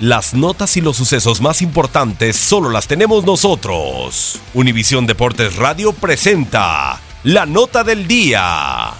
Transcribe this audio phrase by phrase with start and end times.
[0.00, 4.40] Las notas y los sucesos más importantes solo las tenemos nosotros.
[4.54, 8.92] Univisión Deportes Radio presenta la nota del día.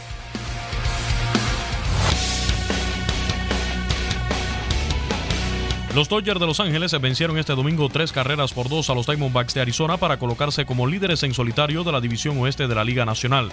[5.95, 9.55] Los Dodgers de Los Ángeles vencieron este domingo tres carreras por dos a los Diamondbacks
[9.55, 13.05] de Arizona para colocarse como líderes en solitario de la División Oeste de la Liga
[13.05, 13.51] Nacional.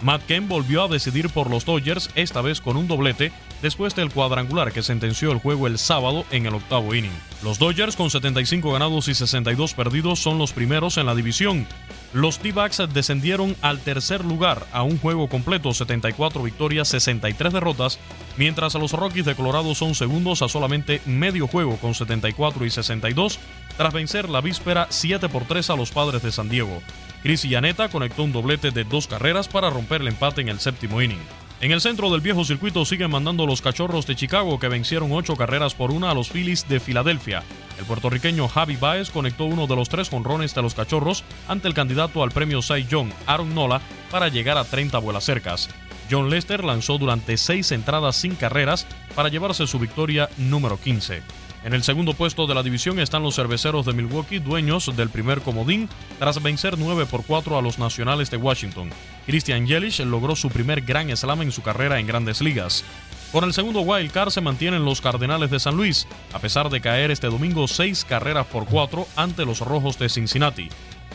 [0.00, 4.10] Matt Kemp volvió a decidir por los Dodgers, esta vez con un doblete, después del
[4.10, 7.12] cuadrangular que sentenció el juego el sábado en el octavo inning.
[7.42, 11.66] Los Dodgers, con 75 ganados y 62 perdidos, son los primeros en la división.
[12.12, 17.98] Los D-Backs descendieron al tercer lugar a un juego completo, 74 victorias, 63 derrotas,
[18.36, 23.38] mientras los Rockies de Colorado son segundos a solamente medio juego con 74 y 62,
[23.78, 26.82] tras vencer la víspera 7 por 3 a los Padres de San Diego.
[27.22, 31.00] Chris Yaneta conectó un doblete de dos carreras para romper el empate en el séptimo
[31.00, 31.20] inning.
[31.60, 35.36] En el centro del viejo circuito siguen mandando los cachorros de Chicago que vencieron ocho
[35.36, 37.44] carreras por una a los Phillies de Filadelfia.
[37.78, 41.74] El puertorriqueño Javi Baez conectó uno de los tres jonrones de los cachorros ante el
[41.74, 43.80] candidato al premio Cy Young, Aaron Nola,
[44.10, 45.68] para llegar a 30 vuelas cercas.
[46.10, 51.22] John Lester lanzó durante seis entradas sin carreras para llevarse su victoria número 15.
[51.68, 55.42] En el segundo puesto de la división están los cerveceros de Milwaukee, dueños del primer
[55.42, 55.86] comodín,
[56.18, 58.88] tras vencer 9 por 4 a los nacionales de Washington.
[59.26, 62.84] Christian Yelich logró su primer gran slam en su carrera en grandes ligas.
[63.32, 66.80] Con el segundo wild card se mantienen los Cardenales de San Luis, a pesar de
[66.80, 70.70] caer este domingo 6 carreras por 4 ante los Rojos de Cincinnati.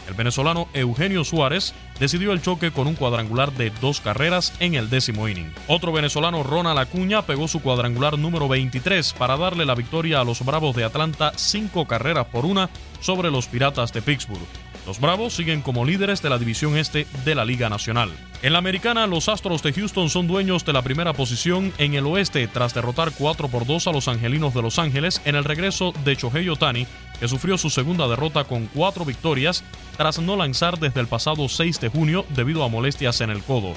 [0.07, 4.89] El venezolano Eugenio Suárez decidió el choque con un cuadrangular de dos carreras en el
[4.89, 5.53] décimo inning.
[5.67, 10.43] Otro venezolano, Ronald Acuña, pegó su cuadrangular número 23 para darle la victoria a los
[10.43, 14.72] Bravos de Atlanta cinco carreras por una sobre los Piratas de Pittsburgh.
[14.85, 18.09] Los Bravos siguen como líderes de la división este de la Liga Nacional.
[18.41, 22.05] En la americana, los Astros de Houston son dueños de la primera posición en el
[22.05, 25.93] oeste tras derrotar 4 por 2 a los Angelinos de Los Ángeles en el regreso
[26.03, 26.85] de Shohei Otani,
[27.17, 29.63] que sufrió su segunda derrota con cuatro victorias
[29.95, 33.75] tras no lanzar desde el pasado 6 de junio debido a molestias en el codo.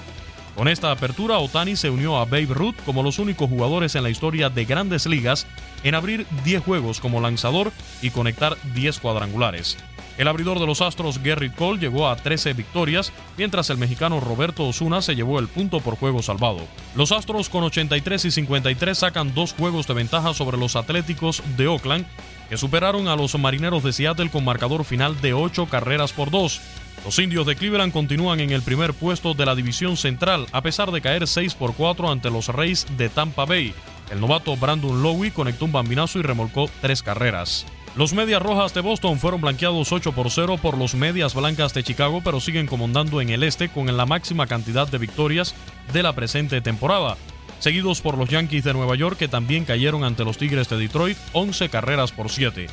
[0.57, 4.11] Con esta apertura, Otani se unió a Babe Ruth como los únicos jugadores en la
[4.11, 5.47] historia de grandes ligas
[5.85, 9.77] en abrir 10 juegos como lanzador y conectar 10 cuadrangulares.
[10.19, 14.67] El abridor de los Astros, Gerrit Cole, llegó a 13 victorias, mientras el mexicano Roberto
[14.67, 16.61] Osuna se llevó el punto por juego salvado.
[16.95, 21.67] Los Astros con 83 y 53 sacan dos juegos de ventaja sobre los Atléticos de
[21.67, 22.07] Oakland,
[22.49, 26.61] que superaron a los Marineros de Seattle con marcador final de 8 carreras por 2.
[27.05, 30.91] Los indios de Cleveland continúan en el primer puesto de la división central, a pesar
[30.93, 33.75] de caer 6 por 4 ante los Reyes de Tampa Bay.
[34.11, 37.67] El novato Brandon Lowy conectó un bambinazo y remolcó tres carreras.
[37.97, 41.83] Los Medias Rojas de Boston fueron blanqueados 8 por 0 por los Medias Blancas de
[41.83, 45.55] Chicago, pero siguen comandando en el este con la máxima cantidad de victorias
[45.95, 47.17] de la presente temporada.
[47.59, 51.17] Seguidos por los Yankees de Nueva York, que también cayeron ante los Tigres de Detroit
[51.33, 52.67] 11 carreras por 7.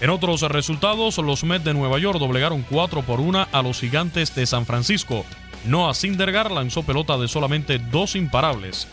[0.00, 4.34] En otros resultados, los Mets de Nueva York doblegaron 4 por 1 a los Gigantes
[4.34, 5.26] de San Francisco.
[5.66, 8.88] Noah Syndergaard lanzó pelota de solamente dos imparables.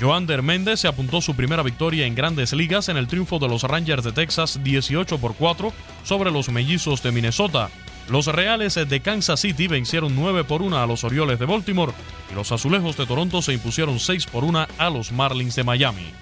[0.00, 3.62] Joander Méndez se apuntó su primera victoria en grandes ligas en el triunfo de los
[3.62, 5.72] Rangers de Texas 18 por 4
[6.04, 7.70] sobre los Mellizos de Minnesota.
[8.08, 11.92] Los Reales de Kansas City vencieron 9 por 1 a los Orioles de Baltimore
[12.30, 16.12] y los Azulejos de Toronto se impusieron 6 por 1 a los Marlins de Miami.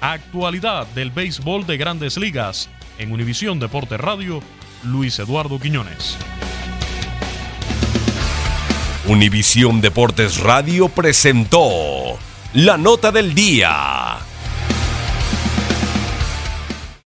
[0.00, 2.70] Actualidad del béisbol de grandes ligas.
[2.98, 4.40] En Univisión Deporte Radio,
[4.84, 6.16] Luis Eduardo Quiñones.
[9.06, 12.18] Univisión Deportes Radio presentó
[12.54, 14.16] la nota del día.